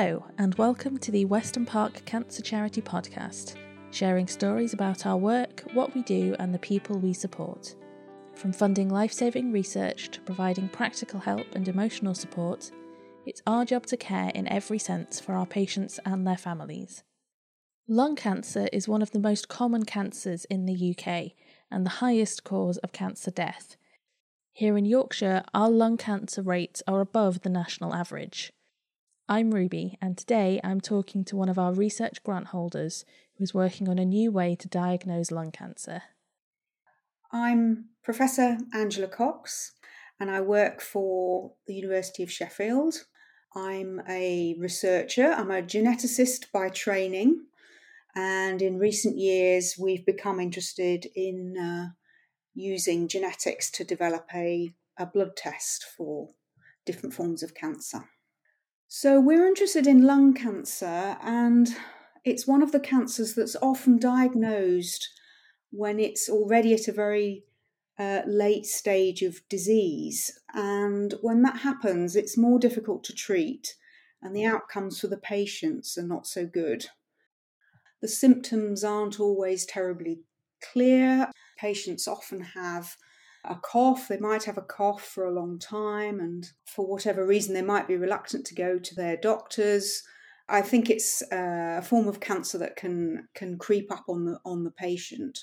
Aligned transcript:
Hello, 0.00 0.24
and 0.38 0.54
welcome 0.54 0.96
to 0.98 1.10
the 1.10 1.24
Weston 1.24 1.66
Park 1.66 2.04
Cancer 2.04 2.40
Charity 2.40 2.80
Podcast, 2.80 3.56
sharing 3.90 4.28
stories 4.28 4.72
about 4.72 5.06
our 5.06 5.16
work, 5.16 5.64
what 5.72 5.92
we 5.92 6.02
do, 6.02 6.36
and 6.38 6.54
the 6.54 6.58
people 6.60 7.00
we 7.00 7.12
support. 7.12 7.74
From 8.32 8.52
funding 8.52 8.90
life 8.90 9.12
saving 9.12 9.50
research 9.50 10.12
to 10.12 10.20
providing 10.20 10.68
practical 10.68 11.18
help 11.18 11.46
and 11.50 11.66
emotional 11.66 12.14
support, 12.14 12.70
it's 13.26 13.42
our 13.44 13.64
job 13.64 13.86
to 13.86 13.96
care 13.96 14.30
in 14.36 14.46
every 14.46 14.78
sense 14.78 15.18
for 15.18 15.32
our 15.34 15.46
patients 15.46 15.98
and 16.06 16.24
their 16.24 16.36
families. 16.36 17.02
Lung 17.88 18.14
cancer 18.14 18.68
is 18.72 18.86
one 18.86 19.02
of 19.02 19.10
the 19.10 19.18
most 19.18 19.48
common 19.48 19.84
cancers 19.84 20.44
in 20.44 20.64
the 20.66 20.94
UK 20.96 21.32
and 21.72 21.84
the 21.84 21.98
highest 21.98 22.44
cause 22.44 22.76
of 22.78 22.92
cancer 22.92 23.32
death. 23.32 23.76
Here 24.52 24.78
in 24.78 24.84
Yorkshire, 24.84 25.42
our 25.52 25.68
lung 25.68 25.96
cancer 25.96 26.42
rates 26.42 26.84
are 26.86 27.00
above 27.00 27.40
the 27.40 27.50
national 27.50 27.92
average. 27.92 28.52
I'm 29.30 29.50
Ruby, 29.50 29.98
and 30.00 30.16
today 30.16 30.58
I'm 30.64 30.80
talking 30.80 31.22
to 31.26 31.36
one 31.36 31.50
of 31.50 31.58
our 31.58 31.74
research 31.74 32.24
grant 32.24 32.46
holders 32.46 33.04
who 33.36 33.44
is 33.44 33.52
working 33.52 33.86
on 33.86 33.98
a 33.98 34.04
new 34.06 34.32
way 34.32 34.56
to 34.56 34.68
diagnose 34.68 35.30
lung 35.30 35.50
cancer. 35.50 36.00
I'm 37.30 37.90
Professor 38.02 38.56
Angela 38.72 39.06
Cox, 39.06 39.72
and 40.18 40.30
I 40.30 40.40
work 40.40 40.80
for 40.80 41.52
the 41.66 41.74
University 41.74 42.22
of 42.22 42.32
Sheffield. 42.32 43.04
I'm 43.54 44.00
a 44.08 44.56
researcher, 44.58 45.30
I'm 45.30 45.50
a 45.50 45.60
geneticist 45.60 46.50
by 46.50 46.70
training, 46.70 47.44
and 48.16 48.62
in 48.62 48.78
recent 48.78 49.18
years 49.18 49.74
we've 49.78 50.06
become 50.06 50.40
interested 50.40 51.06
in 51.14 51.54
uh, 51.58 51.88
using 52.54 53.08
genetics 53.08 53.70
to 53.72 53.84
develop 53.84 54.26
a, 54.34 54.72
a 54.98 55.04
blood 55.04 55.36
test 55.36 55.84
for 55.84 56.30
different 56.86 57.14
forms 57.14 57.42
of 57.42 57.54
cancer. 57.54 58.08
So, 58.90 59.20
we're 59.20 59.46
interested 59.46 59.86
in 59.86 60.06
lung 60.06 60.32
cancer, 60.32 61.18
and 61.22 61.68
it's 62.24 62.46
one 62.46 62.62
of 62.62 62.72
the 62.72 62.80
cancers 62.80 63.34
that's 63.34 63.54
often 63.60 63.98
diagnosed 63.98 65.10
when 65.70 66.00
it's 66.00 66.30
already 66.30 66.72
at 66.72 66.88
a 66.88 66.92
very 66.92 67.44
uh, 67.98 68.22
late 68.26 68.64
stage 68.64 69.20
of 69.20 69.46
disease. 69.50 70.40
And 70.54 71.12
when 71.20 71.42
that 71.42 71.58
happens, 71.58 72.16
it's 72.16 72.38
more 72.38 72.58
difficult 72.58 73.04
to 73.04 73.14
treat, 73.14 73.74
and 74.22 74.34
the 74.34 74.46
outcomes 74.46 74.98
for 74.98 75.08
the 75.08 75.18
patients 75.18 75.98
are 75.98 76.06
not 76.06 76.26
so 76.26 76.46
good. 76.46 76.86
The 78.00 78.08
symptoms 78.08 78.84
aren't 78.84 79.20
always 79.20 79.66
terribly 79.66 80.20
clear. 80.62 81.30
Patients 81.58 82.08
often 82.08 82.40
have 82.40 82.96
a 83.48 83.56
cough. 83.56 84.08
They 84.08 84.18
might 84.18 84.44
have 84.44 84.58
a 84.58 84.62
cough 84.62 85.02
for 85.02 85.26
a 85.26 85.32
long 85.32 85.58
time, 85.58 86.20
and 86.20 86.50
for 86.64 86.86
whatever 86.86 87.26
reason, 87.26 87.54
they 87.54 87.62
might 87.62 87.88
be 87.88 87.96
reluctant 87.96 88.46
to 88.46 88.54
go 88.54 88.78
to 88.78 88.94
their 88.94 89.16
doctors. 89.16 90.02
I 90.48 90.62
think 90.62 90.88
it's 90.88 91.22
a 91.30 91.82
form 91.82 92.08
of 92.08 92.20
cancer 92.20 92.58
that 92.58 92.76
can 92.76 93.28
can 93.34 93.58
creep 93.58 93.92
up 93.92 94.04
on 94.08 94.24
the 94.24 94.38
on 94.44 94.64
the 94.64 94.70
patient, 94.70 95.40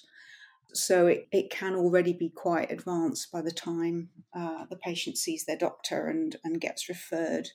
so 0.74 1.08
it, 1.08 1.28
it 1.32 1.50
can 1.50 1.76
already 1.76 2.14
be 2.14 2.30
quite 2.30 2.72
advanced 2.72 3.32
by 3.32 3.42
the 3.42 3.52
time 3.52 4.10
uh, 4.34 4.66
the 4.70 4.78
patient 4.78 5.18
sees 5.18 5.46
their 5.46 5.58
doctor 5.58 6.08
and 6.08 6.38
and 6.44 6.62
gets 6.62 6.90
referred. 6.90 7.50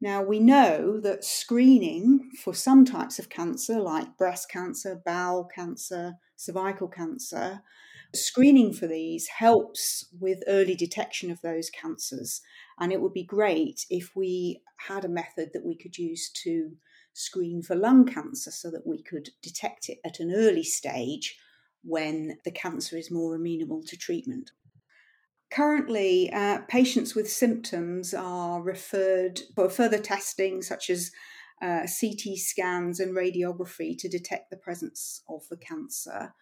Now 0.00 0.22
we 0.22 0.40
know 0.40 1.00
that 1.00 1.24
screening 1.24 2.30
for 2.42 2.52
some 2.54 2.84
types 2.84 3.18
of 3.18 3.28
cancer, 3.28 3.80
like 3.80 4.18
breast 4.18 4.50
cancer, 4.50 5.00
bowel 5.04 5.48
cancer, 5.54 6.14
cervical 6.36 6.88
cancer, 6.88 7.62
Screening 8.16 8.72
for 8.72 8.86
these 8.86 9.28
helps 9.28 10.06
with 10.18 10.42
early 10.46 10.74
detection 10.74 11.30
of 11.30 11.42
those 11.42 11.70
cancers, 11.70 12.40
and 12.80 12.92
it 12.92 13.00
would 13.00 13.12
be 13.12 13.24
great 13.24 13.84
if 13.90 14.16
we 14.16 14.62
had 14.88 15.04
a 15.04 15.08
method 15.08 15.50
that 15.52 15.64
we 15.64 15.76
could 15.76 15.98
use 15.98 16.30
to 16.44 16.72
screen 17.12 17.62
for 17.62 17.74
lung 17.74 18.06
cancer 18.06 18.50
so 18.50 18.70
that 18.70 18.86
we 18.86 19.02
could 19.02 19.30
detect 19.42 19.88
it 19.88 19.98
at 20.04 20.20
an 20.20 20.32
early 20.34 20.62
stage 20.62 21.38
when 21.82 22.36
the 22.44 22.50
cancer 22.50 22.96
is 22.96 23.10
more 23.10 23.34
amenable 23.34 23.82
to 23.82 23.96
treatment. 23.96 24.50
Currently, 25.50 26.32
uh, 26.32 26.60
patients 26.68 27.14
with 27.14 27.30
symptoms 27.30 28.12
are 28.12 28.60
referred 28.60 29.40
for 29.54 29.70
further 29.70 29.98
testing, 29.98 30.60
such 30.60 30.90
as 30.90 31.12
uh, 31.62 31.86
CT 32.00 32.36
scans 32.36 32.98
and 32.98 33.16
radiography, 33.16 33.96
to 33.98 34.08
detect 34.08 34.50
the 34.50 34.56
presence 34.56 35.22
of 35.28 35.42
the 35.48 35.56
cancer. 35.56 36.34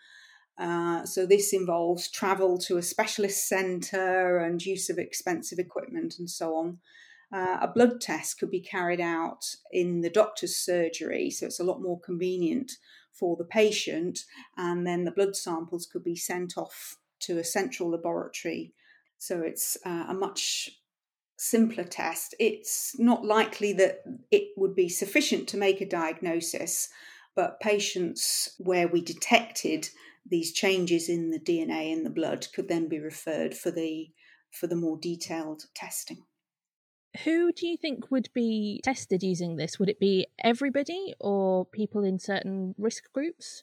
Uh, 0.58 1.04
so 1.04 1.26
this 1.26 1.52
involves 1.52 2.10
travel 2.10 2.58
to 2.58 2.76
a 2.76 2.82
specialist 2.82 3.48
centre 3.48 4.38
and 4.38 4.64
use 4.64 4.88
of 4.88 4.98
expensive 4.98 5.58
equipment 5.58 6.16
and 6.18 6.30
so 6.30 6.54
on. 6.54 6.78
Uh, 7.32 7.58
a 7.62 7.68
blood 7.68 8.00
test 8.00 8.38
could 8.38 8.50
be 8.50 8.60
carried 8.60 9.00
out 9.00 9.44
in 9.72 10.00
the 10.00 10.10
doctor's 10.10 10.56
surgery, 10.56 11.30
so 11.30 11.46
it's 11.46 11.58
a 11.58 11.64
lot 11.64 11.82
more 11.82 11.98
convenient 12.00 12.72
for 13.12 13.36
the 13.36 13.44
patient, 13.44 14.20
and 14.56 14.86
then 14.86 15.04
the 15.04 15.10
blood 15.10 15.34
samples 15.34 15.86
could 15.86 16.04
be 16.04 16.16
sent 16.16 16.56
off 16.56 16.96
to 17.20 17.38
a 17.38 17.44
central 17.44 17.90
laboratory. 17.90 18.72
So 19.18 19.40
it's 19.40 19.76
uh, 19.84 20.06
a 20.08 20.14
much 20.14 20.70
simpler 21.36 21.84
test. 21.84 22.34
It's 22.38 22.96
not 22.98 23.24
likely 23.24 23.72
that 23.74 24.02
it 24.30 24.50
would 24.56 24.74
be 24.74 24.88
sufficient 24.88 25.48
to 25.48 25.56
make 25.56 25.80
a 25.80 25.88
diagnosis, 25.88 26.88
but 27.34 27.60
patients 27.60 28.54
where 28.58 28.86
we 28.86 29.00
detected 29.00 29.88
these 30.26 30.52
changes 30.52 31.08
in 31.08 31.30
the 31.30 31.38
DNA 31.38 31.92
in 31.92 32.04
the 32.04 32.10
blood 32.10 32.46
could 32.54 32.68
then 32.68 32.88
be 32.88 32.98
referred 32.98 33.54
for 33.54 33.70
the 33.70 34.10
for 34.50 34.66
the 34.66 34.76
more 34.76 34.96
detailed 34.96 35.64
testing. 35.74 36.24
Who 37.24 37.52
do 37.52 37.66
you 37.66 37.76
think 37.76 38.10
would 38.10 38.28
be 38.34 38.80
tested 38.82 39.22
using 39.22 39.56
this? 39.56 39.78
Would 39.78 39.88
it 39.88 40.00
be 40.00 40.26
everybody 40.42 41.14
or 41.20 41.66
people 41.66 42.04
in 42.04 42.18
certain 42.18 42.74
risk 42.78 43.12
groups? 43.12 43.62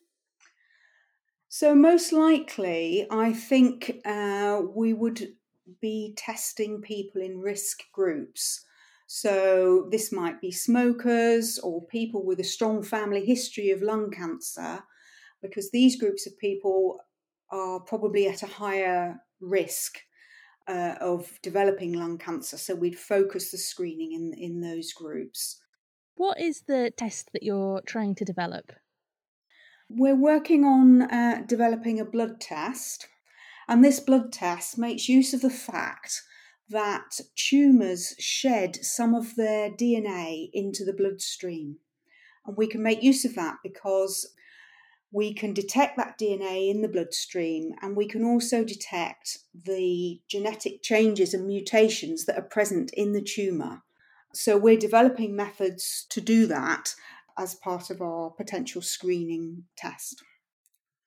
So, 1.50 1.75
most 1.75 2.13
likely, 2.13 3.07
I 3.11 3.33
think 3.33 4.00
uh, 4.05 4.61
we 4.73 4.94
would 4.94 5.33
be 5.81 6.13
testing 6.16 6.81
people 6.81 7.21
in 7.21 7.39
risk 7.39 7.79
groups. 7.91 8.66
So, 9.05 9.89
this 9.91 10.13
might 10.13 10.39
be 10.39 10.51
smokers 10.51 11.59
or 11.59 11.85
people 11.85 12.25
with 12.25 12.39
a 12.39 12.45
strong 12.45 12.83
family 12.83 13.25
history 13.25 13.69
of 13.71 13.81
lung 13.81 14.11
cancer 14.11 14.83
because 15.41 15.72
these 15.72 16.00
groups 16.00 16.28
of 16.28 16.38
people 16.40 17.00
are 17.52 17.79
probably 17.79 18.28
at 18.28 18.44
a 18.44 18.47
higher 18.47 19.22
risk 19.40 20.00
uh, 20.68 20.96
of 21.02 21.40
developing 21.41 21.94
lung 21.94 22.18
cancer. 22.18 22.57
So 22.57 22.75
we'd 22.75 22.97
focus 22.97 23.51
the 23.51 23.57
screening 23.57 24.13
in, 24.13 24.34
in 24.38 24.62
those 24.62 24.94
groups. 24.94 25.62
What 26.16 26.40
is 26.40 26.62
the 26.68 26.91
test 26.96 27.30
that 27.34 27.44
you're 27.44 27.81
trying 27.85 28.16
to 28.16 28.25
develop? 28.25 28.72
We're 29.90 30.16
working 30.16 30.63
on 30.63 31.01
uh, 31.01 31.44
developing 31.46 32.00
a 32.00 32.06
blood 32.06 32.40
test, 32.40 33.07
and 33.68 33.84
this 33.84 34.00
blood 34.00 34.31
test 34.31 34.78
makes 34.78 35.09
use 35.09 35.34
of 35.34 35.41
the 35.41 35.50
fact 35.50 36.22
that 36.69 37.19
tumours 37.35 38.16
shed 38.18 38.78
some 38.78 39.13
of 39.13 39.35
their 39.35 39.69
DNA 39.69 40.50
into 40.53 40.85
the 40.85 40.94
bloodstream. 40.94 41.78
And 42.46 42.56
we 42.56 42.68
can 42.68 42.81
make 42.81 43.03
use 43.03 43.25
of 43.25 43.35
that 43.35 43.57
because 43.63 44.34
we 45.11 45.33
can 45.33 45.53
detect 45.53 45.97
that 45.97 46.17
DNA 46.17 46.69
in 46.69 46.81
the 46.81 46.88
bloodstream 46.88 47.73
and 47.81 47.95
we 47.95 48.07
can 48.07 48.23
also 48.23 48.63
detect 48.63 49.39
the 49.53 50.22
genetic 50.27 50.81
changes 50.81 51.33
and 51.33 51.45
mutations 51.45 52.25
that 52.25 52.38
are 52.38 52.44
present 52.44 52.91
in 52.94 53.11
the 53.11 53.21
tumour. 53.21 53.81
So, 54.33 54.57
we're 54.57 54.77
developing 54.77 55.35
methods 55.35 56.05
to 56.09 56.21
do 56.21 56.47
that 56.47 56.95
as 57.38 57.55
part 57.55 57.89
of 57.89 58.01
our 58.01 58.29
potential 58.29 58.81
screening 58.81 59.66
test. 59.75 60.23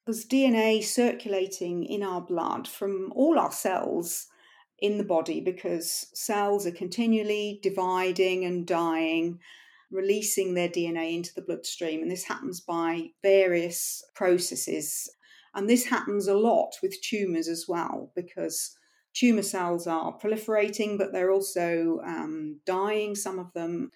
There's 0.05 0.27
DNA 0.27 0.85
circulating 0.85 1.85
in 1.85 2.03
our 2.03 2.21
blood 2.21 2.69
from 2.69 3.11
all 3.17 3.39
our 3.39 3.53
cells 3.53 4.27
in 4.79 4.99
the 4.99 5.05
body 5.05 5.41
because 5.41 6.07
cells 6.13 6.67
are 6.67 6.73
continually 6.73 7.59
dividing 7.63 8.45
and 8.45 8.67
dying 8.67 9.39
releasing 9.91 10.55
their 10.55 10.69
DNA 10.69 11.15
into 11.15 11.35
the 11.35 11.43
bloodstream. 11.43 12.03
And 12.03 12.11
this 12.11 12.25
happens 12.25 12.61
by 12.61 13.11
various 13.23 14.03
processes. 14.15 15.09
And 15.55 15.69
this 15.69 15.87
happens 15.87 16.27
a 16.27 16.35
lot 16.35 16.77
with 16.83 17.01
tumours 17.01 17.49
as 17.49 17.67
well, 17.69 18.11
because 18.15 18.77
tumour 19.15 19.43
cells 19.43 19.87
are 19.87 20.19
proliferating, 20.19 20.99
but 20.99 21.13
they're 21.13 21.31
also 21.31 22.01
um, 22.05 22.61
dying, 22.67 23.15
some 23.15 23.39
of 23.39 23.53
them. 23.53 23.91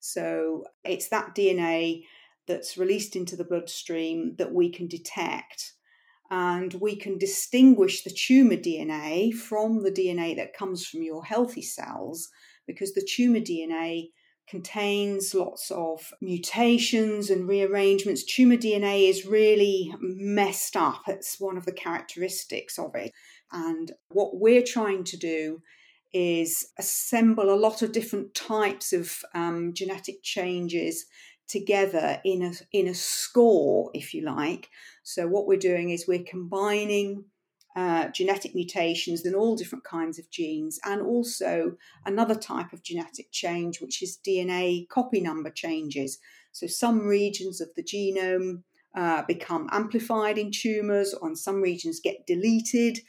So 0.00 0.64
it's 0.84 1.08
that 1.08 1.34
DNA 1.34 2.02
that's 2.46 2.76
released 2.76 3.16
into 3.16 3.36
the 3.36 3.44
bloodstream 3.44 4.34
that 4.36 4.52
we 4.52 4.70
can 4.70 4.86
detect. 4.86 5.74
And 6.30 6.74
we 6.74 6.96
can 6.96 7.16
distinguish 7.16 8.02
the 8.02 8.10
tumour 8.10 8.56
DNA 8.56 9.32
from 9.32 9.82
the 9.82 9.92
DNA 9.92 10.34
that 10.36 10.56
comes 10.56 10.86
from 10.86 11.02
your 11.02 11.24
healthy 11.24 11.62
cells 11.62 12.28
because 12.66 12.94
the 12.94 13.06
tumour 13.06 13.40
DNA 13.40 14.10
contains 14.48 15.34
lots 15.34 15.70
of 15.70 16.12
mutations 16.20 17.30
and 17.30 17.48
rearrangements. 17.48 18.24
Tumor 18.24 18.56
DNA 18.56 19.08
is 19.08 19.26
really 19.26 19.92
messed 20.00 20.76
up. 20.76 21.02
It's 21.08 21.40
one 21.40 21.56
of 21.56 21.64
the 21.64 21.72
characteristics 21.72 22.78
of 22.78 22.94
it. 22.94 23.12
And 23.52 23.92
what 24.10 24.38
we're 24.38 24.62
trying 24.62 25.04
to 25.04 25.16
do 25.16 25.62
is 26.12 26.68
assemble 26.78 27.52
a 27.52 27.56
lot 27.56 27.82
of 27.82 27.92
different 27.92 28.34
types 28.34 28.92
of 28.92 29.16
um, 29.34 29.72
genetic 29.74 30.22
changes 30.22 31.06
together 31.48 32.20
in 32.24 32.42
a 32.42 32.52
in 32.72 32.88
a 32.88 32.94
score, 32.94 33.90
if 33.94 34.14
you 34.14 34.22
like. 34.22 34.68
So 35.02 35.26
what 35.26 35.46
we're 35.46 35.58
doing 35.58 35.90
is 35.90 36.06
we're 36.06 36.24
combining 36.24 37.24
uh, 37.76 38.08
genetic 38.08 38.54
mutations 38.54 39.26
in 39.26 39.34
all 39.34 39.56
different 39.56 39.84
kinds 39.84 40.18
of 40.18 40.30
genes, 40.30 40.78
and 40.84 41.02
also 41.02 41.76
another 42.06 42.34
type 42.34 42.72
of 42.72 42.82
genetic 42.82 43.30
change, 43.32 43.80
which 43.80 44.02
is 44.02 44.18
DNA 44.26 44.88
copy 44.88 45.20
number 45.20 45.50
changes. 45.50 46.18
So 46.52 46.66
some 46.66 47.00
regions 47.00 47.60
of 47.60 47.68
the 47.74 47.82
genome 47.82 48.62
uh, 48.94 49.22
become 49.26 49.68
amplified 49.72 50.38
in 50.38 50.52
tumours, 50.52 51.14
or 51.14 51.34
some 51.34 51.60
regions 51.60 52.00
get 52.00 52.26
deleted. 52.26 53.00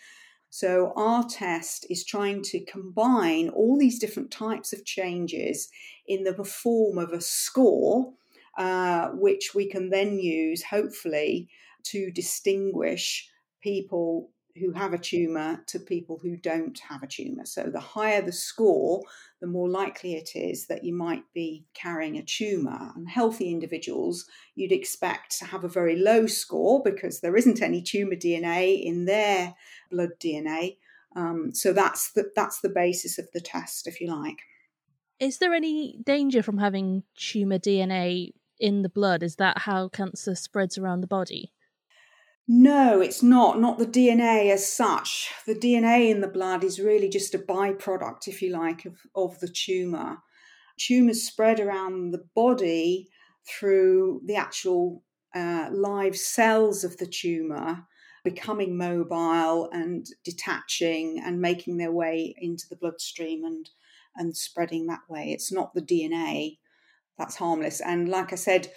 So, 0.50 0.94
our 0.95 1.25
test 1.27 1.85
is 1.89 2.06
trying 2.06 2.41
to 2.44 2.63
combine 2.65 3.50
all 3.50 3.77
these 3.77 4.00
different 4.00 4.31
types 4.31 4.73
of 4.73 4.85
changes 4.85 5.69
in 6.07 6.23
the 6.23 6.44
form 6.44 6.97
of 6.97 7.11
a 7.11 7.21
score, 7.21 8.13
uh, 8.57 9.09
which 9.09 9.53
we 9.53 9.69
can 9.69 9.89
then 9.89 10.18
use, 10.18 10.63
hopefully, 10.63 11.50
to 11.83 12.09
distinguish 12.09 13.29
people 13.61 14.31
who 14.57 14.72
have 14.72 14.94
a 14.94 14.98
tumour 14.98 15.62
to 15.68 15.80
people 15.80 16.19
who 16.22 16.38
don't 16.38 16.80
have 16.80 17.04
a 17.04 17.07
tumour. 17.07 17.46
So 17.46 17.63
the 17.63 17.80
higher 17.80 18.22
the 18.22 18.31
score, 18.31 19.04
the 19.42 19.48
more 19.48 19.69
likely 19.69 20.13
it 20.13 20.31
is 20.34 20.68
that 20.68 20.84
you 20.84 20.94
might 20.94 21.24
be 21.34 21.66
carrying 21.74 22.18
a 22.18 22.24
tumour. 22.24 22.94
And 22.96 23.10
healthy 23.10 23.52
individuals, 23.52 24.25
you'd 24.56 24.72
expect 24.72 25.38
to 25.40 25.46
have 25.46 25.63
a 25.63 25.69
very 25.69 25.98
low 25.98 26.25
score 26.25 26.81
because 26.84 27.19
there 27.19 27.36
isn't 27.36 27.62
any 27.62 27.81
tumour 27.81 28.16
DNA 28.16 28.81
in 28.81 29.06
their 29.06 29.56
blood 29.92 30.12
DNA. 30.22 30.78
Um, 31.16 31.52
so 31.54 31.74
that's 31.74 32.12
the 32.12 32.31
that's 32.36 32.62
the 32.62 32.69
basis 32.69 33.18
of 33.18 33.28
the 33.34 33.42
test, 33.42 33.88
if 33.88 34.00
you 34.00 34.07
like. 34.07 34.40
Is 35.19 35.38
there 35.38 35.54
any 35.54 35.98
danger 36.04 36.44
from 36.44 36.57
having 36.57 37.04
tumour 37.18 37.60
DNA 37.60 38.31
in 38.60 38.81
the 38.81 38.90
blood? 38.90 39.24
Is 39.24 39.36
that 39.38 39.60
how 39.60 39.90
cancer 39.90 40.36
spreads 40.36 40.78
around 40.78 41.02
the 41.02 41.07
body? 41.07 41.54
No, 42.47 43.01
it's 43.01 43.24
not. 43.24 43.59
Not 43.59 43.80
the 43.80 43.88
DNA 43.88 44.51
as 44.51 44.71
such. 44.71 45.31
The 45.47 45.56
DNA 45.56 46.12
in 46.12 46.21
the 46.21 46.27
blood 46.27 46.63
is 46.63 46.80
really 46.80 47.09
just 47.09 47.33
a 47.33 47.39
byproduct, 47.39 48.27
if 48.27 48.42
you 48.42 48.51
like, 48.51 48.86
of, 48.86 49.00
of 49.15 49.39
the 49.39 49.47
tumour. 49.47 50.18
Tumours 50.77 51.24
spread 51.24 51.59
around 51.59 52.12
the 52.12 52.24
body 52.36 53.07
through 53.47 54.21
the 54.25 54.36
actual 54.36 55.03
uh, 55.33 55.69
live 55.71 56.15
cells 56.15 56.83
of 56.83 56.97
the 56.97 57.07
tumour 57.07 57.86
becoming 58.24 58.77
mobile 58.77 59.69
and 59.71 60.07
detaching 60.24 61.21
and 61.24 61.39
making 61.39 61.77
their 61.77 61.92
way 61.92 62.33
into 62.38 62.65
the 62.69 62.75
bloodstream 62.75 63.44
and, 63.45 63.69
and 64.15 64.36
spreading 64.36 64.88
that 64.88 65.01
way. 65.07 65.31
It's 65.31 65.51
not 65.51 65.74
the 65.74 65.81
DNA 65.81 66.57
that's 67.18 67.38
harmless. 67.38 67.81
And 67.81 68.09
like 68.09 68.33
I 68.33 68.36
said, 68.36 68.71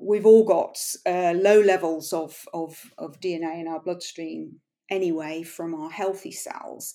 we've 0.00 0.26
all 0.26 0.44
got 0.44 0.78
uh, 1.06 1.32
low 1.36 1.60
levels 1.60 2.12
of, 2.12 2.44
of, 2.52 2.92
of 2.98 3.20
DNA 3.20 3.60
in 3.60 3.68
our 3.68 3.80
bloodstream 3.80 4.60
anyway 4.90 5.42
from 5.42 5.74
our 5.74 5.90
healthy 5.90 6.32
cells. 6.32 6.94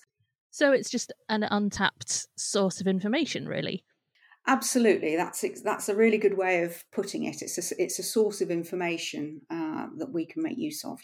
So 0.51 0.71
it's 0.71 0.89
just 0.89 1.11
an 1.29 1.43
untapped 1.43 2.27
source 2.37 2.79
of 2.79 2.87
information, 2.87 3.47
really. 3.47 3.83
Absolutely, 4.45 5.15
that's 5.15 5.45
that's 5.63 5.87
a 5.87 5.95
really 5.95 6.17
good 6.17 6.37
way 6.37 6.63
of 6.63 6.83
putting 6.91 7.23
it. 7.23 7.41
It's 7.41 7.71
a, 7.71 7.81
it's 7.81 7.97
a 7.97 8.03
source 8.03 8.41
of 8.41 8.51
information 8.51 9.41
uh, 9.49 9.87
that 9.97 10.11
we 10.11 10.25
can 10.25 10.43
make 10.43 10.57
use 10.57 10.83
of. 10.83 10.99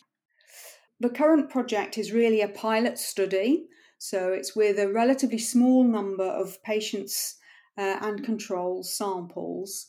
The 0.99 1.09
current 1.09 1.49
project 1.49 1.97
is 1.97 2.11
really 2.11 2.41
a 2.41 2.49
pilot 2.49 2.99
study, 2.99 3.67
so 3.97 4.33
it's 4.33 4.57
with 4.57 4.77
a 4.77 4.91
relatively 4.91 5.37
small 5.37 5.85
number 5.85 6.25
of 6.25 6.61
patients 6.63 7.37
uh, 7.77 7.99
and 8.01 8.25
control 8.25 8.83
samples, 8.83 9.87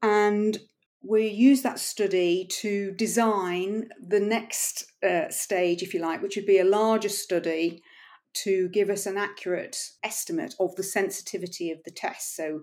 and 0.00 0.58
we 1.04 1.26
use 1.26 1.62
that 1.62 1.78
study 1.78 2.46
to 2.60 2.92
design 2.92 3.88
the 4.00 4.20
next 4.20 4.84
uh, 5.02 5.28
stage, 5.30 5.82
if 5.82 5.94
you 5.94 6.00
like, 6.00 6.22
which 6.22 6.36
would 6.36 6.46
be 6.46 6.58
a 6.58 6.64
larger 6.64 7.08
study 7.08 7.82
to 8.34 8.68
give 8.68 8.88
us 8.88 9.06
an 9.06 9.18
accurate 9.18 9.76
estimate 10.02 10.54
of 10.58 10.74
the 10.76 10.82
sensitivity 10.82 11.70
of 11.70 11.82
the 11.84 11.90
test. 11.90 12.36
So, 12.36 12.62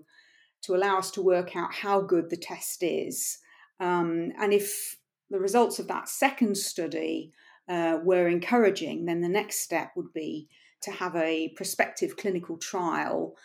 to 0.62 0.74
allow 0.74 0.98
us 0.98 1.10
to 1.12 1.22
work 1.22 1.56
out 1.56 1.72
how 1.72 2.02
good 2.02 2.28
the 2.28 2.36
test 2.36 2.82
is. 2.82 3.38
Um, 3.78 4.32
and 4.38 4.52
if 4.52 4.96
the 5.30 5.38
results 5.38 5.78
of 5.78 5.88
that 5.88 6.08
second 6.08 6.56
study 6.56 7.32
uh, 7.66 7.98
were 8.02 8.28
encouraging, 8.28 9.06
then 9.06 9.22
the 9.22 9.28
next 9.28 9.60
step 9.60 9.92
would 9.96 10.12
be 10.12 10.48
to 10.82 10.90
have 10.90 11.16
a 11.16 11.48
prospective 11.56 12.16
clinical 12.16 12.56
trial. 12.56 13.36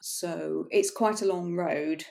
So, 0.00 0.66
it's 0.70 0.90
quite 0.90 1.22
a 1.22 1.26
long 1.26 1.54
road 1.54 2.04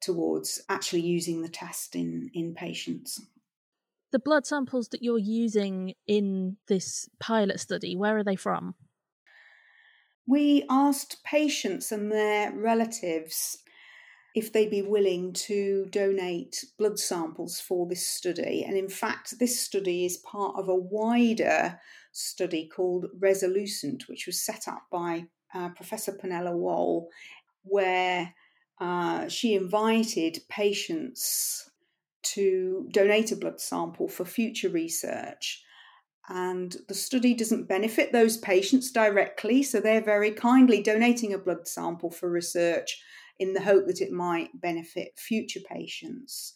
towards 0.00 0.60
actually 0.68 1.02
using 1.02 1.42
the 1.42 1.48
test 1.48 1.94
in, 1.94 2.30
in 2.34 2.54
patients. 2.54 3.20
The 4.10 4.18
blood 4.18 4.46
samples 4.46 4.88
that 4.88 5.02
you're 5.02 5.18
using 5.18 5.94
in 6.06 6.56
this 6.66 7.08
pilot 7.20 7.60
study, 7.60 7.94
where 7.94 8.16
are 8.16 8.24
they 8.24 8.36
from? 8.36 8.74
We 10.26 10.64
asked 10.68 11.24
patients 11.24 11.92
and 11.92 12.10
their 12.12 12.52
relatives 12.52 13.58
if 14.34 14.52
they'd 14.52 14.70
be 14.70 14.82
willing 14.82 15.32
to 15.32 15.86
donate 15.90 16.64
blood 16.78 16.98
samples 16.98 17.60
for 17.60 17.86
this 17.86 18.06
study. 18.06 18.64
And 18.66 18.76
in 18.76 18.88
fact, 18.88 19.38
this 19.38 19.58
study 19.58 20.04
is 20.04 20.18
part 20.18 20.54
of 20.56 20.68
a 20.68 20.74
wider 20.74 21.80
study 22.12 22.68
called 22.68 23.06
Resolucent, 23.18 24.08
which 24.08 24.26
was 24.26 24.40
set 24.44 24.68
up 24.68 24.82
by 24.90 25.26
uh, 25.54 25.70
Professor 25.70 26.12
Penella 26.12 26.54
Woll, 26.54 27.08
where 27.62 28.34
uh, 28.80 29.28
she 29.28 29.54
invited 29.54 30.38
patients 30.48 31.70
to 32.22 32.86
donate 32.90 33.32
a 33.32 33.36
blood 33.36 33.60
sample 33.60 34.08
for 34.08 34.24
future 34.24 34.68
research. 34.68 35.64
And 36.28 36.76
the 36.88 36.94
study 36.94 37.34
doesn't 37.34 37.68
benefit 37.68 38.12
those 38.12 38.36
patients 38.36 38.92
directly, 38.92 39.62
so 39.62 39.80
they're 39.80 40.02
very 40.02 40.30
kindly 40.30 40.82
donating 40.82 41.32
a 41.32 41.38
blood 41.38 41.66
sample 41.66 42.10
for 42.10 42.30
research 42.30 43.02
in 43.38 43.54
the 43.54 43.62
hope 43.62 43.86
that 43.86 44.00
it 44.00 44.12
might 44.12 44.60
benefit 44.60 45.18
future 45.18 45.60
patients. 45.60 46.54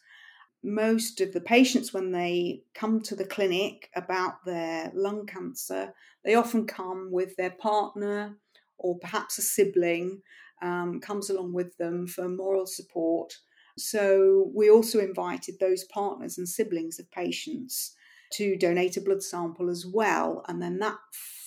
Most 0.63 1.21
of 1.21 1.33
the 1.33 1.41
patients, 1.41 1.93
when 1.93 2.13
they 2.13 2.63
come 2.75 3.01
to 3.03 3.17
the 3.17 3.25
clinic 3.25 3.89
about 3.97 4.45
their 4.45 4.93
lung 4.95 5.27
cancer, 5.27 5.95
they 6.25 6.35
often 6.35 6.67
come 6.67 7.09
with 7.11 7.35
their 7.37 7.51
partner 7.51 8.37
or 8.79 8.99
perhaps 8.99 9.39
a 9.39 9.43
sibling 9.43 10.21
um, 10.63 11.01
comes 11.01 11.29
along 11.29 11.53
with 11.53 11.77
them 11.77 12.07
for 12.07 12.29
moral 12.29 12.67
support. 12.67 13.35
So 13.77 14.51
we 14.55 14.71
also 14.71 15.01
invited 15.01 15.57
those 15.59 15.85
partners 15.85 16.39
and 16.39 16.49
siblings 16.49 16.99
of 16.99 17.11
patients 17.11 17.95
to 18.35 18.57
donate 18.57 18.97
a 18.97 19.01
blood 19.01 19.23
sample 19.23 19.69
as 19.69 19.87
well. 19.87 20.45
And 20.49 20.63
then 20.63 20.79
that 20.79 20.99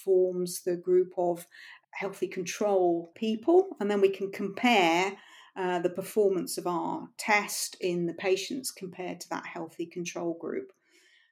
forms 0.03 0.61
the 0.61 0.75
group 0.75 1.13
of 1.17 1.47
healthy 1.91 2.27
control 2.27 3.11
people. 3.15 3.75
And 3.79 3.89
then 3.89 4.01
we 4.01 4.09
can 4.09 4.31
compare 4.31 5.13
uh, 5.55 5.79
the 5.79 5.89
performance 5.89 6.57
of 6.57 6.67
our 6.67 7.07
test 7.17 7.77
in 7.79 8.05
the 8.05 8.13
patients 8.13 8.71
compared 8.71 9.21
to 9.21 9.29
that 9.29 9.45
healthy 9.45 9.85
control 9.85 10.37
group. 10.39 10.73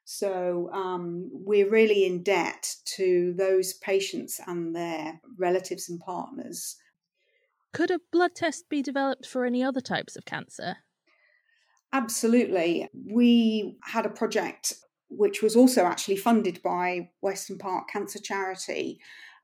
So 0.05 0.69
um, 0.73 1.29
we're 1.31 1.69
really 1.69 2.05
in 2.05 2.23
debt 2.23 2.75
to 2.97 3.33
those 3.37 3.73
patients 3.73 4.39
and 4.47 4.75
their 4.75 5.19
relatives 5.37 5.89
and 5.89 5.99
partners 5.99 6.77
could 7.73 7.91
a 7.91 7.99
blood 8.11 8.35
test 8.35 8.69
be 8.69 8.81
developed 8.81 9.25
for 9.25 9.45
any 9.45 9.63
other 9.63 9.81
types 9.81 10.15
of 10.15 10.25
cancer? 10.25 10.77
Absolutely. 11.91 12.87
We 13.11 13.77
had 13.83 14.05
a 14.05 14.09
project 14.09 14.73
which 15.09 15.43
was 15.43 15.55
also 15.55 15.85
actually 15.85 16.17
funded 16.17 16.61
by 16.63 17.09
Weston 17.21 17.57
Park 17.57 17.89
Cancer 17.89 18.19
Charity 18.19 18.99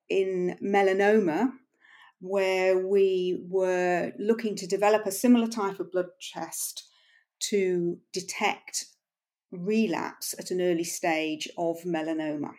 in 0.10 0.58
melanoma, 0.64 1.52
where 2.22 2.88
we 2.88 3.46
were 3.48 4.12
looking 4.18 4.56
to 4.56 4.68
develop 4.68 5.06
a 5.06 5.12
similar 5.12 5.48
type 5.48 5.80
of 5.80 5.92
blood 5.92 6.08
test 6.34 6.90
to 7.40 8.00
detect 8.12 8.86
relapse 9.52 10.36
at 10.38 10.52
an 10.52 10.62
early 10.62 10.84
stage 10.84 11.48
of 11.58 11.78
melanoma. 11.84 12.52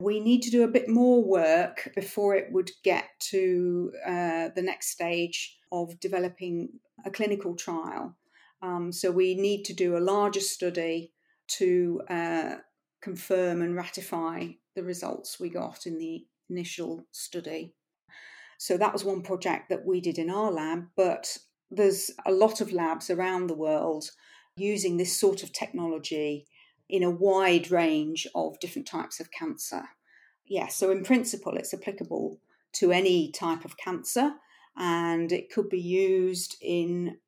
We 0.00 0.20
need 0.20 0.42
to 0.42 0.50
do 0.50 0.62
a 0.62 0.68
bit 0.68 0.88
more 0.88 1.24
work 1.24 1.90
before 1.96 2.36
it 2.36 2.52
would 2.52 2.70
get 2.84 3.06
to 3.30 3.92
uh, 4.06 4.48
the 4.54 4.62
next 4.62 4.90
stage 4.90 5.58
of 5.72 5.98
developing 5.98 6.68
a 7.04 7.10
clinical 7.10 7.56
trial. 7.56 8.16
Um, 8.62 8.92
so 8.92 9.10
we 9.10 9.34
need 9.34 9.64
to 9.64 9.74
do 9.74 9.96
a 9.96 9.98
larger 9.98 10.40
study 10.40 11.12
to 11.58 12.00
uh, 12.08 12.54
confirm 13.00 13.62
and 13.62 13.74
ratify 13.74 14.48
the 14.76 14.84
results 14.84 15.40
we 15.40 15.48
got 15.48 15.86
in 15.86 15.98
the 15.98 16.26
initial 16.48 17.06
study. 17.10 17.74
So 18.58 18.76
that 18.76 18.92
was 18.92 19.04
one 19.04 19.22
project 19.22 19.68
that 19.68 19.84
we 19.84 20.00
did 20.00 20.18
in 20.18 20.30
our 20.30 20.50
lab, 20.50 20.86
but 20.96 21.36
there's 21.70 22.10
a 22.26 22.32
lot 22.32 22.60
of 22.60 22.72
labs 22.72 23.10
around 23.10 23.46
the 23.46 23.54
world 23.54 24.10
using 24.56 24.96
this 24.96 25.16
sort 25.16 25.42
of 25.42 25.52
technology 25.52 26.46
in 26.88 27.02
a 27.02 27.10
wide 27.10 27.70
range 27.70 28.26
of 28.34 28.58
different 28.60 28.88
types 28.88 29.20
of 29.20 29.30
cancer. 29.30 29.82
Yeah, 30.46 30.68
so 30.68 30.90
in 30.90 31.04
principle, 31.04 31.56
it's 31.56 31.74
applicable 31.74 32.40
to 32.74 32.92
any 32.92 33.30
type 33.30 33.64
of 33.64 33.76
cancer 33.76 34.32
and 34.76 35.32
it 35.32 35.50
could 35.50 35.68
be 35.68 35.80
used 35.80 36.56
in 36.62 37.18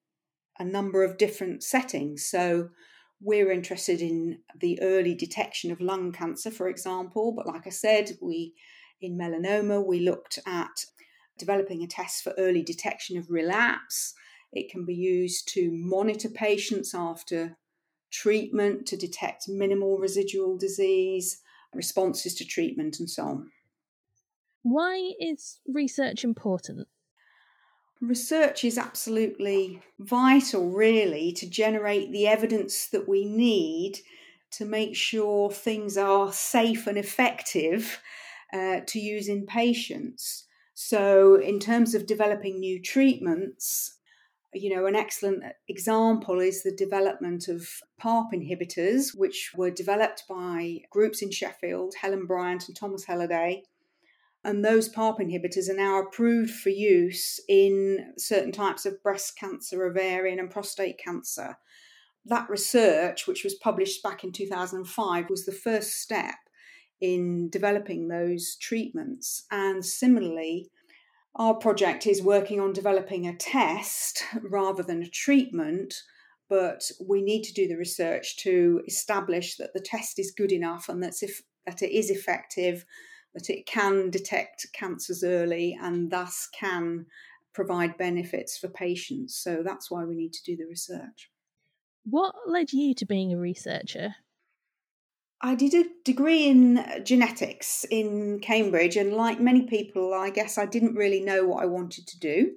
a 0.59 0.65
number 0.65 1.05
of 1.05 1.19
different 1.19 1.63
settings. 1.63 2.27
So, 2.27 2.71
we're 3.23 3.51
interested 3.51 4.01
in 4.01 4.39
the 4.59 4.81
early 4.81 5.15
detection 5.15 5.71
of 5.71 5.81
lung 5.81 6.11
cancer, 6.11 6.51
for 6.51 6.69
example, 6.69 7.33
but 7.37 7.47
like 7.47 7.67
I 7.67 7.71
said, 7.71 8.13
we 8.23 8.55
in 9.01 9.17
melanoma 9.17 9.85
we 9.87 10.01
looked 10.01 10.39
at 10.47 10.85
developing 11.39 11.83
a 11.83 11.87
test 11.87 12.23
for 12.23 12.35
early 12.39 12.63
detection 12.63 13.19
of 13.19 13.31
relapse. 13.31 14.15
It 14.53 14.71
can 14.71 14.85
be 14.85 14.95
used 14.95 15.49
to 15.55 15.71
monitor 15.71 16.29
patients 16.29 16.95
after 16.95 17.57
treatment 18.11 18.87
to 18.87 18.97
detect 18.97 19.49
minimal 19.49 19.99
residual 19.99 20.57
disease, 20.57 21.41
responses 21.75 22.35
to 22.35 22.45
treatment, 22.45 22.99
and 22.99 23.09
so 23.09 23.25
on. 23.25 23.51
Why 24.63 25.13
is 25.21 25.61
research 25.67 26.25
important? 26.25 26.89
Research 28.01 28.65
is 28.65 28.79
absolutely 28.79 29.83
vital, 29.99 30.71
really, 30.71 31.33
to 31.33 31.49
generate 31.49 32.13
the 32.13 32.27
evidence 32.27 32.89
that 32.89 33.09
we 33.09 33.25
need 33.25 34.01
to 34.53 34.65
make 34.65 34.97
sure 34.97 35.51
things 35.51 35.97
are 35.97 36.33
safe 36.33 36.87
and 36.87 36.99
effective 36.99 38.01
uh, 38.53 38.81
to 38.87 38.99
use 38.99 39.29
in 39.29 39.47
patients. 39.47 40.47
So, 40.75 41.35
in 41.35 41.59
terms 41.59 41.95
of 41.95 42.07
developing 42.07 42.59
new 42.59 42.81
treatments, 42.81 43.99
you 44.53 44.75
know, 44.75 44.87
an 44.87 44.97
excellent 44.97 45.45
example 45.69 46.41
is 46.41 46.63
the 46.63 46.75
development 46.75 47.49
of 47.49 47.69
PARP 48.01 48.33
inhibitors, 48.33 49.17
which 49.17 49.53
were 49.57 49.71
developed 49.71 50.25
by 50.29 50.81
groups 50.91 51.23
in 51.23 51.31
Sheffield, 51.31 51.95
Helen 52.01 52.27
Bryant 52.27 52.67
and 52.67 52.77
Thomas 52.77 53.05
Helleday. 53.05 53.63
And 54.43 54.65
those 54.65 54.89
PARP 54.89 55.21
inhibitors 55.21 55.69
are 55.69 55.77
now 55.77 56.01
approved 56.01 56.51
for 56.51 56.71
use 56.71 57.39
in 57.49 58.13
certain 58.17 58.53
types 58.53 58.87
of 58.87 59.03
breast 59.03 59.37
cancer, 59.39 59.85
ovarian, 59.85 60.39
and 60.39 60.51
prostate 60.51 60.99
cancer. 60.99 61.57
That 62.25 62.49
research, 62.49 63.27
which 63.27 63.45
was 63.45 63.55
published 63.55 64.03
back 64.03 64.25
in 64.25 64.33
2005, 64.33 65.31
was 65.31 65.45
the 65.45 65.53
first 65.53 66.01
step 66.01 66.37
in 67.01 67.51
developing 67.51 68.09
those 68.09 68.57
treatments. 68.57 69.45
And 69.51 69.85
similarly, 69.85 70.71
our 71.37 71.55
project 71.55 72.07
is 72.07 72.23
working 72.23 72.61
on 72.61 72.73
developing 72.73 73.27
a 73.27 73.37
test 73.37 74.25
rather 74.43 74.83
than 74.83 75.03
a 75.03 75.09
treatment, 75.09 75.95
but 76.49 76.91
we 77.07 77.23
need 77.23 77.43
to 77.45 77.53
do 77.53 77.69
the 77.69 77.77
research 77.77 78.37
to 78.39 78.83
establish 78.87 79.57
that 79.57 79.73
the 79.73 79.81
test 79.81 80.19
is 80.19 80.35
good 80.37 80.53
enough 80.53 80.89
and 80.89 81.03
that's 81.03 81.23
if, 81.23 81.43
that 81.67 81.83
it 81.83 81.93
is 81.93 82.11
effective, 82.11 82.85
that 83.35 83.49
it 83.49 83.67
can 83.67 84.11
detect 84.11 84.67
cancers 84.73 85.23
early 85.23 85.79
and 85.81 86.11
thus 86.11 86.49
can 86.53 87.07
provide 87.55 87.97
benefits 87.97 88.59
for 88.59 88.69
patients. 88.69 89.37
So 89.37 89.63
that's 89.65 89.91
why 89.91 90.05
we 90.05 90.17
need 90.17 90.33
to 90.33 90.43
do 90.45 90.57
the 90.57 90.67
research. 90.67 91.31
What 92.05 92.35
led 92.47 92.73
you 92.73 92.95
to 92.95 93.07
being 93.07 93.33
a 93.33 93.39
researcher? 93.39 94.17
I 95.43 95.55
did 95.55 95.75
a 95.75 95.89
degree 96.05 96.49
in 96.49 96.85
genetics 97.03 97.85
in 97.91 98.41
Cambridge, 98.41 98.97
and 98.97 99.15
like 99.15 99.41
many 99.41 99.63
people, 99.63 100.13
I 100.13 100.31
guess 100.31 100.59
I 100.59 100.67
didn't 100.67 100.97
really 100.97 101.23
know 101.23 101.47
what 101.47 101.63
I 101.63 101.67
wanted 101.67 102.07
to 102.09 102.19
do. 102.19 102.53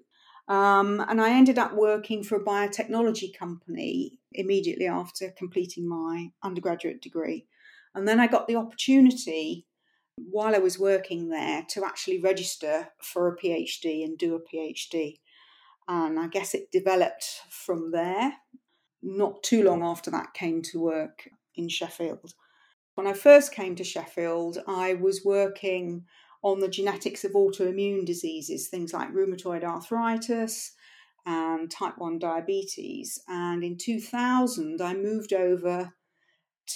Um, 0.50 1.00
and 1.08 1.22
I 1.22 1.32
ended 1.32 1.58
up 1.58 1.74
working 1.74 2.24
for 2.24 2.36
a 2.36 2.44
biotechnology 2.44 3.38
company 3.38 4.20
immediately 4.34 4.88
after 4.88 5.32
completing 5.38 5.88
my 5.88 6.32
undergraduate 6.44 7.02
degree. 7.02 7.46
And 7.96 8.06
then 8.06 8.20
I 8.20 8.28
got 8.28 8.48
the 8.48 8.58
opportunity 8.58 9.66
while 10.18 10.54
I 10.54 10.60
was 10.60 10.78
working 10.78 11.30
there 11.30 11.66
to 11.70 11.86
actually 11.86 12.20
register 12.20 12.90
for 13.02 13.30
a 13.30 13.38
PhD 13.38 14.04
and 14.04 14.18
do 14.18 14.36
a 14.36 14.42
PhD. 14.42 15.20
And 15.88 16.20
I 16.20 16.28
guess 16.28 16.54
it 16.54 16.72
developed 16.72 17.42
from 17.50 17.92
there. 17.92 18.34
Not 19.02 19.44
too 19.44 19.64
long 19.64 19.84
after 19.84 20.12
that, 20.12 20.34
came 20.34 20.62
to 20.64 20.80
work 20.80 21.30
in 21.56 21.70
Sheffield. 21.70 22.34
When 22.96 23.08
I 23.08 23.14
first 23.14 23.52
came 23.52 23.76
to 23.76 23.84
Sheffield, 23.84 24.60
I 24.68 24.94
was 24.94 25.26
working 25.26 26.06
on 26.44 26.60
the 26.60 26.68
genetics 26.68 27.24
of 27.24 27.32
autoimmune 27.32 28.06
diseases, 28.06 28.68
things 28.68 28.94
like 28.94 29.14
rheumatoid 29.14 29.64
arthritis 29.64 30.74
and 31.26 31.72
type 31.72 31.98
1 31.98 32.20
diabetes. 32.20 33.20
And 33.28 33.64
in 33.64 33.78
2000, 33.78 34.82
I 34.82 34.94
moved 34.94 35.34
over 35.34 35.94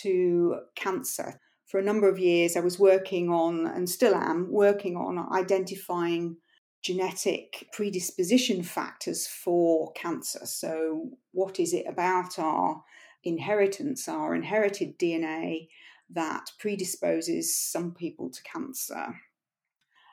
to 0.01 0.55
cancer. 0.75 1.39
For 1.65 1.79
a 1.79 1.83
number 1.83 2.07
of 2.09 2.17
years, 2.17 2.55
I 2.55 2.61
was 2.61 2.79
working 2.79 3.29
on, 3.29 3.67
and 3.67 3.89
still 3.89 4.15
am, 4.15 4.51
working 4.51 4.95
on 4.95 5.19
identifying 5.33 6.37
genetic 6.81 7.67
predisposition 7.73 8.63
factors 8.63 9.27
for 9.27 9.91
cancer. 9.91 10.45
So, 10.45 11.09
what 11.33 11.59
is 11.59 11.73
it 11.73 11.85
about 11.87 12.39
our 12.39 12.83
inheritance, 13.23 14.07
our 14.07 14.33
inherited 14.33 14.97
DNA, 14.97 15.67
that 16.09 16.51
predisposes 16.59 17.55
some 17.55 17.93
people 17.93 18.29
to 18.29 18.43
cancer. 18.43 19.15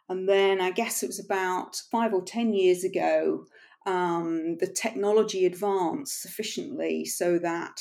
And 0.09 0.29
then 0.29 0.61
I 0.61 0.71
guess 0.71 1.03
it 1.03 1.07
was 1.07 1.25
about 1.25 1.77
five 1.91 2.13
or 2.13 2.23
10 2.23 2.53
years 2.53 2.85
ago, 2.85 3.47
um, 3.87 4.57
the 4.59 4.67
technology 4.67 5.47
advanced 5.47 6.21
sufficiently 6.21 7.05
so 7.05 7.39
that 7.39 7.81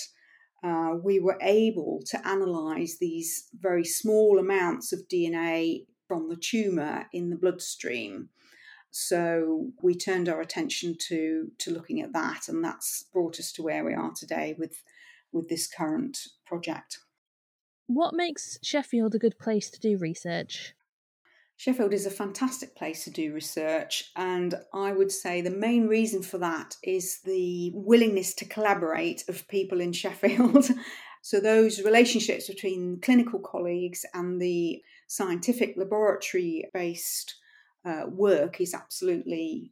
uh, 0.63 0.95
we 1.03 1.19
were 1.19 1.37
able 1.41 2.01
to 2.05 2.27
analyze 2.27 2.97
these 2.99 3.49
very 3.59 3.83
small 3.83 4.39
amounts 4.39 4.93
of 4.93 5.07
DNA 5.11 5.85
from 6.07 6.29
the 6.29 6.37
tumor 6.37 7.07
in 7.11 7.29
the 7.29 7.35
bloodstream. 7.35 8.29
So 8.91 9.71
we 9.81 9.95
turned 9.95 10.29
our 10.29 10.39
attention 10.39 10.95
to, 11.07 11.51
to 11.57 11.71
looking 11.71 12.01
at 12.01 12.13
that, 12.13 12.47
and 12.47 12.63
that's 12.63 13.03
brought 13.11 13.39
us 13.39 13.51
to 13.53 13.63
where 13.63 13.83
we 13.83 13.93
are 13.93 14.11
today 14.15 14.55
with, 14.57 14.83
with 15.31 15.49
this 15.49 15.67
current 15.67 16.19
project. 16.45 16.99
What 17.87 18.13
makes 18.13 18.57
Sheffield 18.63 19.13
a 19.13 19.19
good 19.19 19.37
place 19.37 19.69
to 19.69 19.79
do 19.79 19.97
research? 19.97 20.73
Sheffield 21.57 21.93
is 21.93 22.05
a 22.05 22.11
fantastic 22.11 22.75
place 22.75 23.03
to 23.03 23.11
do 23.11 23.33
research, 23.33 24.11
and 24.15 24.55
I 24.73 24.91
would 24.91 25.11
say 25.11 25.41
the 25.41 25.49
main 25.49 25.87
reason 25.87 26.23
for 26.23 26.37
that 26.39 26.75
is 26.83 27.21
the 27.21 27.71
willingness 27.75 28.33
to 28.35 28.45
collaborate 28.45 29.23
of 29.29 29.47
people 29.47 29.79
in 29.79 29.93
Sheffield. 29.93 30.69
so, 31.21 31.39
those 31.39 31.81
relationships 31.81 32.47
between 32.47 32.99
clinical 33.01 33.39
colleagues 33.39 34.05
and 34.13 34.41
the 34.41 34.81
scientific 35.07 35.75
laboratory 35.77 36.65
based 36.73 37.35
uh, 37.85 38.05
work 38.07 38.59
is 38.59 38.73
absolutely 38.73 39.71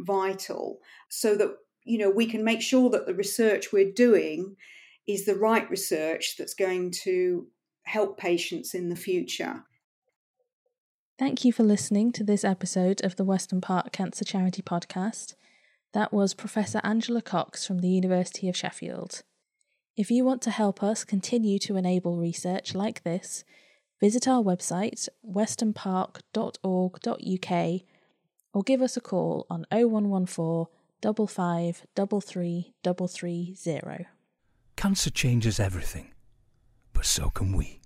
vital 0.00 0.78
so 1.08 1.34
that 1.36 1.54
you 1.84 1.98
know 1.98 2.10
we 2.10 2.26
can 2.26 2.44
make 2.44 2.62
sure 2.62 2.88
that 2.90 3.06
the 3.06 3.14
research 3.14 3.72
we're 3.72 3.92
doing 3.92 4.56
is 5.08 5.24
the 5.24 5.34
right 5.34 5.68
research 5.70 6.34
that's 6.38 6.54
going 6.54 6.90
to 6.90 7.46
help 7.84 8.18
patients 8.18 8.74
in 8.74 8.90
the 8.90 8.96
future. 8.96 9.64
Thank 11.18 11.42
you 11.44 11.52
for 11.52 11.64
listening 11.64 12.12
to 12.12 12.22
this 12.22 12.44
episode 12.44 13.02
of 13.02 13.16
the 13.16 13.24
Weston 13.24 13.60
Park 13.60 13.90
Cancer 13.90 14.24
Charity 14.24 14.62
Podcast. 14.62 15.34
That 15.94 16.12
was 16.12 16.34
Professor 16.34 16.80
Angela 16.84 17.22
Cox 17.22 17.66
from 17.66 17.78
the 17.78 17.88
University 17.88 18.48
of 18.48 18.56
Sheffield. 18.56 19.22
If 19.96 20.12
you 20.12 20.24
want 20.24 20.42
to 20.42 20.50
help 20.50 20.82
us 20.82 21.02
continue 21.02 21.58
to 21.60 21.76
enable 21.76 22.18
research 22.18 22.74
like 22.74 23.02
this, 23.02 23.42
visit 23.98 24.28
our 24.28 24.42
website 24.42 25.08
westonpark.org.uk 25.26 27.80
or 28.52 28.62
give 28.62 28.82
us 28.82 28.96
a 28.96 29.00
call 29.00 29.46
on 29.50 29.66
0114 29.72 30.66
55 31.02 31.86
33330. 31.96 34.17
Cancer 34.78 35.10
changes 35.10 35.58
everything, 35.58 36.12
but 36.92 37.04
so 37.04 37.30
can 37.30 37.52
we. 37.52 37.80